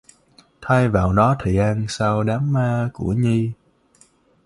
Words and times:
Thay 0.61 0.87
vào 0.89 1.13
đó 1.13 1.35
thời 1.39 1.53
gian 1.53 1.85
sau 1.89 2.23
đám 2.23 2.53
ma 2.53 2.89
của 2.93 3.13
Nhi 3.13 3.51